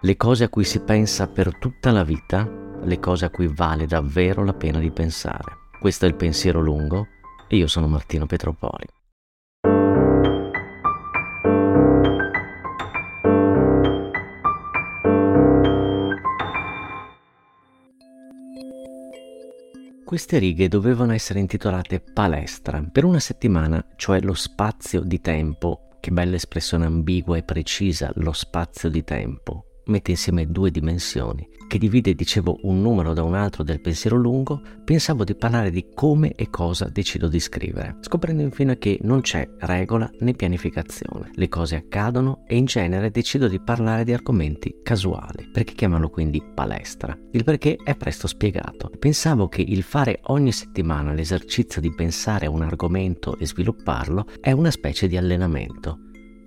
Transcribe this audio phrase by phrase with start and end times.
[0.00, 2.48] le cose a cui si pensa per tutta la vita,
[2.84, 5.56] le cose a cui vale davvero la pena di pensare.
[5.80, 7.08] Questo è il pensiero lungo
[7.48, 8.86] e io sono Martino Petropoli.
[20.04, 26.12] Queste righe dovevano essere intitolate palestra per una settimana, cioè lo spazio di tempo, che
[26.12, 32.14] bella espressione ambigua e precisa, lo spazio di tempo, mette insieme due dimensioni, che divide,
[32.14, 36.48] dicevo, un numero da un altro del pensiero lungo, pensavo di parlare di come e
[36.48, 41.30] cosa decido di scrivere, scoprendo infine che non c'è regola né pianificazione.
[41.34, 46.42] Le cose accadono e in genere decido di parlare di argomenti casuali, perché chiamarlo quindi
[46.42, 47.16] palestra.
[47.32, 48.90] Il perché è presto spiegato.
[48.98, 54.52] Pensavo che il fare ogni settimana l'esercizio di pensare a un argomento e svilupparlo è
[54.52, 55.98] una specie di allenamento.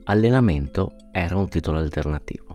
[0.06, 2.51] Allenamento era un titolo alternativo.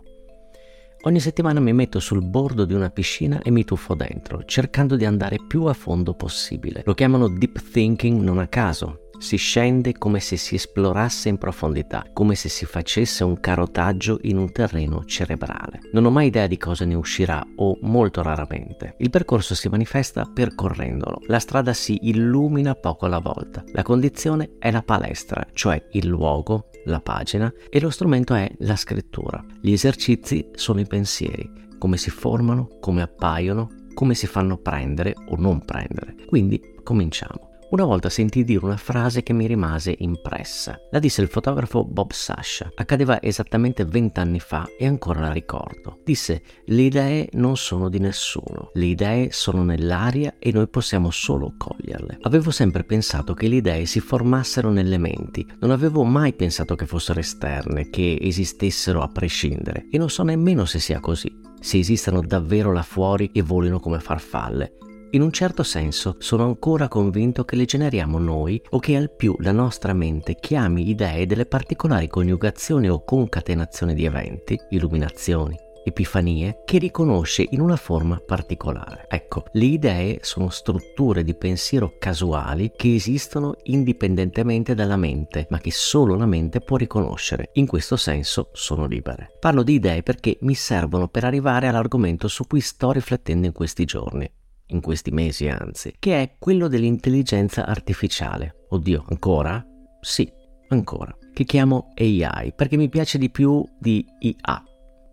[1.06, 5.04] Ogni settimana mi metto sul bordo di una piscina e mi tuffo dentro, cercando di
[5.04, 6.82] andare più a fondo possibile.
[6.84, 9.05] Lo chiamano deep thinking non a caso.
[9.18, 14.36] Si scende come se si esplorasse in profondità, come se si facesse un carotaggio in
[14.36, 15.80] un terreno cerebrale.
[15.92, 18.94] Non ho mai idea di cosa ne uscirà o molto raramente.
[18.98, 21.22] Il percorso si manifesta percorrendolo.
[21.26, 23.64] La strada si illumina poco alla volta.
[23.72, 28.76] La condizione è la palestra, cioè il luogo, la pagina e lo strumento è la
[28.76, 29.44] scrittura.
[29.60, 35.36] Gli esercizi sono i pensieri, come si formano, come appaiono, come si fanno prendere o
[35.36, 36.14] non prendere.
[36.26, 37.45] Quindi cominciamo.
[37.68, 40.78] Una volta sentii dire una frase che mi rimase impressa.
[40.92, 42.70] La disse il fotografo Bob Sasha.
[42.76, 45.98] Accadeva esattamente vent'anni fa e ancora la ricordo.
[46.04, 51.54] Disse: Le idee non sono di nessuno, le idee sono nell'aria e noi possiamo solo
[51.58, 52.18] coglierle.
[52.20, 56.86] Avevo sempre pensato che le idee si formassero nelle menti, non avevo mai pensato che
[56.86, 62.20] fossero esterne, che esistessero a prescindere e non so nemmeno se sia così se esistano
[62.20, 64.74] davvero là fuori e volino come farfalle.
[65.16, 69.34] In un certo senso sono ancora convinto che le generiamo noi o che al più
[69.38, 76.76] la nostra mente chiami idee delle particolari coniugazioni o concatenazioni di eventi, illuminazioni, epifanie che
[76.76, 79.06] riconosce in una forma particolare.
[79.08, 85.70] Ecco, le idee sono strutture di pensiero casuali che esistono indipendentemente dalla mente, ma che
[85.72, 87.48] solo la mente può riconoscere.
[87.54, 89.30] In questo senso sono libere.
[89.40, 93.86] Parlo di idee perché mi servono per arrivare all'argomento su cui sto riflettendo in questi
[93.86, 94.30] giorni
[94.68, 98.66] in questi mesi anzi, che è quello dell'intelligenza artificiale.
[98.70, 99.64] Oddio, ancora?
[100.00, 100.30] Sì,
[100.68, 101.16] ancora.
[101.32, 104.62] Che chiamo AI perché mi piace di più di IA.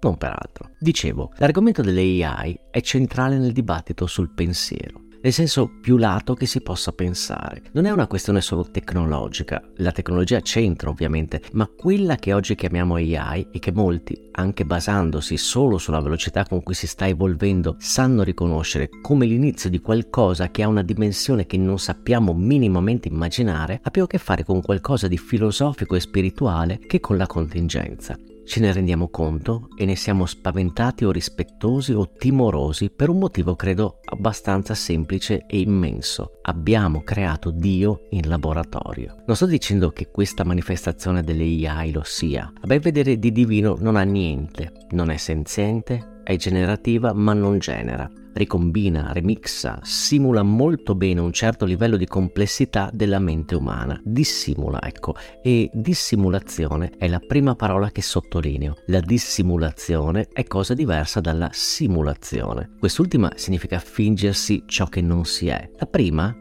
[0.02, 0.72] Non per altro.
[0.80, 6.46] Dicevo, l'argomento delle AI è centrale nel dibattito sul pensiero nel senso più lato che
[6.46, 7.64] si possa pensare.
[7.72, 12.96] Non è una questione solo tecnologica, la tecnologia c'entra ovviamente, ma quella che oggi chiamiamo
[12.96, 18.24] AI e che molti, anche basandosi solo sulla velocità con cui si sta evolvendo, sanno
[18.24, 23.92] riconoscere come l'inizio di qualcosa che ha una dimensione che non sappiamo minimamente immaginare, ha
[23.92, 28.18] più a che fare con qualcosa di filosofico e spirituale che con la contingenza.
[28.46, 33.56] Ce ne rendiamo conto e ne siamo spaventati o rispettosi o timorosi per un motivo
[33.56, 36.40] credo abbastanza semplice e immenso.
[36.44, 39.24] Abbiamo creato Dio in laboratorio.
[39.26, 42.52] Non sto dicendo che questa manifestazione delle AI lo sia.
[42.62, 47.60] A ben vedere di divino non ha niente, non è senziente, è generativa ma non
[47.60, 54.00] genera ricombina, remixa, simula molto bene un certo livello di complessità della mente umana.
[54.04, 58.76] Dissimula, ecco, e dissimulazione è la prima parola che sottolineo.
[58.88, 62.72] La dissimulazione è cosa diversa dalla simulazione.
[62.80, 65.70] Quest'ultima significa fingersi ciò che non si è.
[65.78, 66.36] La prima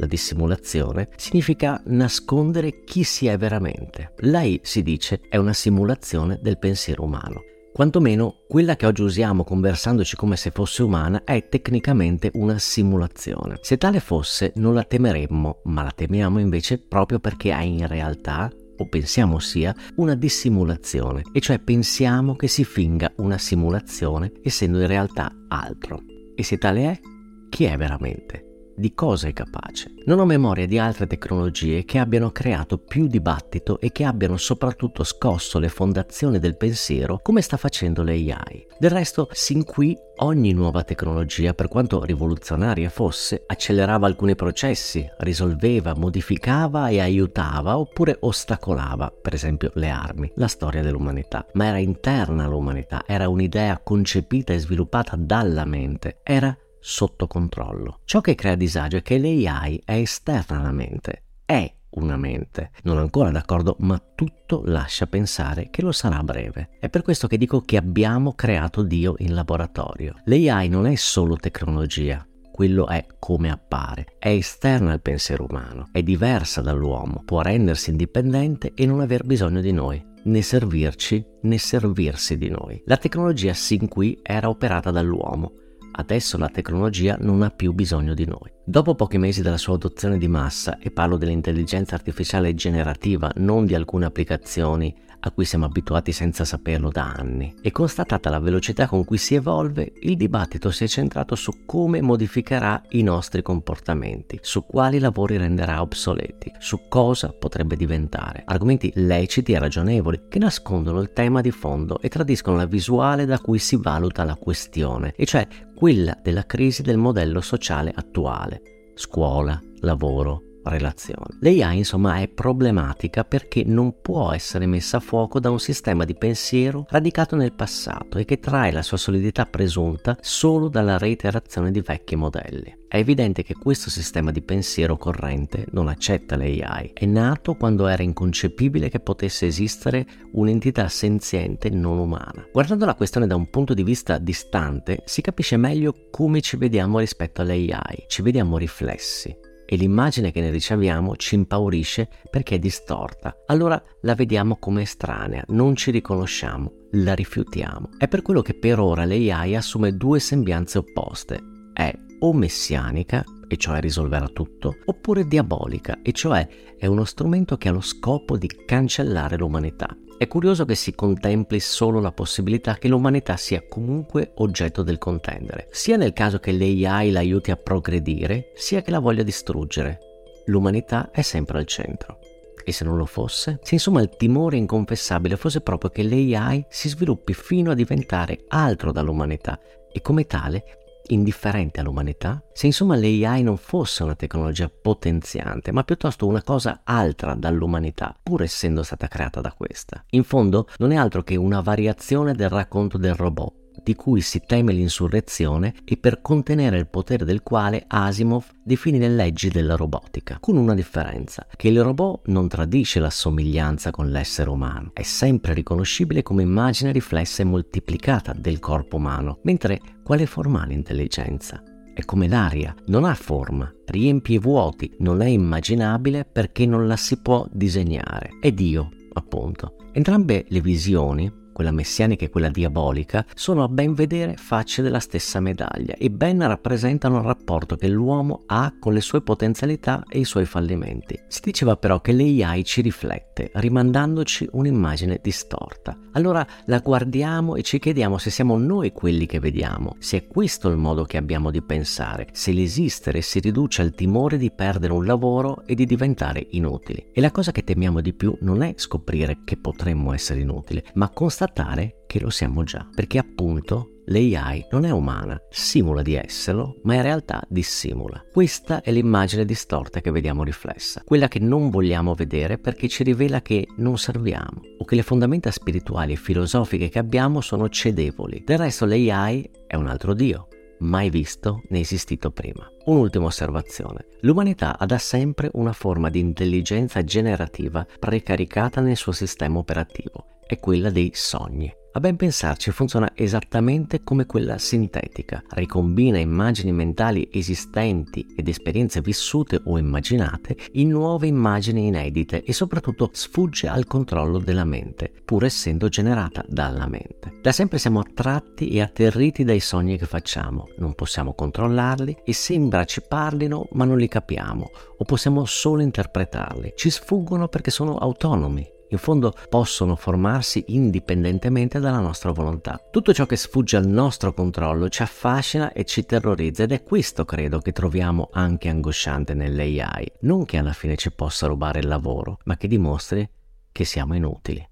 [0.00, 4.12] la dissimulazione, significa nascondere chi si è veramente.
[4.18, 7.42] Lei, si dice, è una simulazione del pensiero umano.
[7.72, 13.58] Quantomeno quella che oggi usiamo conversandoci come se fosse umana è tecnicamente una simulazione.
[13.60, 18.50] Se tale fosse non la temeremmo, ma la temiamo invece proprio perché ha in realtà
[18.80, 24.86] o pensiamo sia una dissimulazione, e cioè pensiamo che si finga una simulazione essendo in
[24.86, 26.00] realtà altro.
[26.34, 27.00] E se tale è,
[27.48, 28.47] chi è veramente?
[28.78, 29.92] Di cosa è capace.
[30.04, 35.04] Non ho memoria di altre tecnologie che abbiano creato più dibattito e che abbiano soprattutto
[35.04, 38.66] scosso le fondazioni del pensiero come sta facendo l'AI.
[38.78, 45.94] Del resto, sin qui ogni nuova tecnologia, per quanto rivoluzionaria fosse, accelerava alcuni processi, risolveva,
[45.94, 51.46] modificava e aiutava oppure ostacolava, per esempio le armi, la storia dell'umanità.
[51.54, 58.00] Ma era interna all'umanità, era un'idea concepita e sviluppata dalla mente, era sotto controllo.
[58.04, 62.70] Ciò che crea disagio è che l'AI è esterna alla mente, è una mente.
[62.82, 66.70] Non ancora d'accordo, ma tutto lascia pensare che lo sarà a breve.
[66.78, 70.14] È per questo che dico che abbiamo creato Dio in laboratorio.
[70.24, 76.02] L'AI non è solo tecnologia, quello è come appare, è esterna al pensiero umano, è
[76.02, 82.36] diversa dall'uomo, può rendersi indipendente e non aver bisogno di noi né servirci né servirsi
[82.36, 82.82] di noi.
[82.86, 85.52] La tecnologia sin qui era operata dall'uomo,
[85.98, 88.50] adesso la tecnologia non ha più bisogno di noi.
[88.64, 93.74] Dopo pochi mesi dalla sua adozione di massa, e parlo dell'intelligenza artificiale generativa, non di
[93.74, 97.54] alcune applicazioni a cui siamo abituati senza saperlo da anni.
[97.60, 102.00] E constatata la velocità con cui si evolve, il dibattito si è centrato su come
[102.00, 108.42] modificherà i nostri comportamenti, su quali lavori renderà obsoleti, su cosa potrebbe diventare.
[108.44, 113.38] Argomenti leciti e ragionevoli che nascondono il tema di fondo e tradiscono la visuale da
[113.38, 118.62] cui si valuta la questione, e cioè quella della crisi del modello sociale attuale.
[118.94, 121.36] Scuola, lavoro, relazione.
[121.40, 126.14] L'AI insomma è problematica perché non può essere messa a fuoco da un sistema di
[126.14, 131.80] pensiero radicato nel passato e che trae la sua solidità presunta solo dalla reiterazione di
[131.80, 132.76] vecchi modelli.
[132.88, 136.92] È evidente che questo sistema di pensiero corrente non accetta l'AI.
[136.94, 142.46] È nato quando era inconcepibile che potesse esistere un'entità senziente non umana.
[142.50, 146.98] Guardando la questione da un punto di vista distante, si capisce meglio come ci vediamo
[146.98, 148.04] rispetto all'AI.
[148.06, 153.36] Ci vediamo riflessi e l'immagine che ne riceviamo ci impaurisce perché è distorta.
[153.48, 157.90] Allora la vediamo come estranea, non ci riconosciamo, la rifiutiamo.
[157.98, 161.42] È per quello che per ora l'AI assume due sembianze opposte.
[161.74, 166.48] È o messianica, e cioè risolverà tutto, oppure diabolica, e cioè
[166.78, 169.94] è uno strumento che ha lo scopo di cancellare l'umanità.
[170.18, 175.68] È curioso che si contempli solo la possibilità che l'umanità sia comunque oggetto del contendere,
[175.70, 180.00] sia nel caso che l'AI l'aiuti a progredire, sia che la voglia distruggere.
[180.46, 182.18] L'umanità è sempre al centro.
[182.64, 183.60] E se non lo fosse?
[183.62, 188.90] Se insomma il timore inconfessabile fosse proprio che l'AI si sviluppi fino a diventare altro
[188.90, 189.60] dall'umanità
[189.92, 190.77] e come tale
[191.08, 192.42] indifferente all'umanità?
[192.52, 198.42] Se insomma l'AI non fosse una tecnologia potenziante, ma piuttosto una cosa altra dall'umanità, pur
[198.42, 200.04] essendo stata creata da questa.
[200.10, 204.42] In fondo non è altro che una variazione del racconto del robot, di cui si
[204.46, 210.38] teme l'insurrezione e per contenere il potere del quale Asimov definì le leggi della robotica,
[210.40, 215.54] con una differenza, che il robot non tradisce la somiglianza con l'essere umano, è sempre
[215.54, 221.62] riconoscibile come immagine riflessa e moltiplicata del corpo umano, mentre quale forma ha l'intelligenza?
[221.98, 226.96] È come l'aria, non ha forma, riempie i vuoti, non è immaginabile perché non la
[226.96, 228.38] si può disegnare.
[228.40, 229.74] È Dio, appunto.
[229.92, 231.28] Entrambe le visioni
[231.58, 236.46] quella messianica e quella diabolica, sono a ben vedere facce della stessa medaglia e ben
[236.46, 241.18] rappresentano il rapporto che l'uomo ha con le sue potenzialità e i suoi fallimenti.
[241.26, 245.98] Si diceva però che l'AI ci riflette, rimandandoci un'immagine distorta.
[246.12, 250.68] Allora la guardiamo e ci chiediamo se siamo noi quelli che vediamo, se è questo
[250.68, 255.04] il modo che abbiamo di pensare, se l'esistere si riduce al timore di perdere un
[255.04, 257.08] lavoro e di diventare inutili.
[257.12, 261.08] E la cosa che temiamo di più non è scoprire che potremmo essere inutili, ma
[261.08, 266.76] constatare constatare che lo siamo già, perché appunto l'AI non è umana, simula di esserlo,
[266.84, 268.24] ma in realtà dissimula.
[268.32, 273.42] Questa è l'immagine distorta che vediamo riflessa, quella che non vogliamo vedere perché ci rivela
[273.42, 278.42] che non serviamo o che le fondamenta spirituali e filosofiche che abbiamo sono cedevoli.
[278.44, 280.48] Del resto l'AI è un altro Dio,
[280.80, 282.66] mai visto né esistito prima.
[282.86, 284.06] Un'ultima osservazione.
[284.20, 290.58] L'umanità ha da sempre una forma di intelligenza generativa precaricata nel suo sistema operativo è
[290.58, 291.72] quella dei sogni.
[291.92, 299.60] A ben pensarci funziona esattamente come quella sintetica, ricombina immagini mentali esistenti ed esperienze vissute
[299.64, 305.88] o immaginate in nuove immagini inedite e soprattutto sfugge al controllo della mente, pur essendo
[305.88, 307.40] generata dalla mente.
[307.42, 312.84] Da sempre siamo attratti e atterriti dai sogni che facciamo, non possiamo controllarli e sembra
[312.84, 316.74] ci parlino ma non li capiamo o possiamo solo interpretarli.
[316.76, 322.80] Ci sfuggono perché sono autonomi in fondo possono formarsi indipendentemente dalla nostra volontà.
[322.90, 327.24] Tutto ciò che sfugge al nostro controllo ci affascina e ci terrorizza ed è questo
[327.24, 332.38] credo che troviamo anche angosciante nell'AI, non che alla fine ci possa rubare il lavoro,
[332.44, 333.28] ma che dimostri
[333.70, 334.66] che siamo inutili.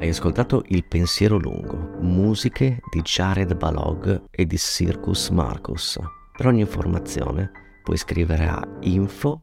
[0.00, 5.98] Hai ascoltato Il pensiero lungo, musiche di Jared Balog e di Circus Marcus.
[6.36, 7.50] Per ogni informazione
[7.82, 9.42] puoi scrivere a info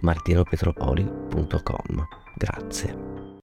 [0.00, 2.08] martinopetropoli.com.
[2.36, 3.37] Grazie.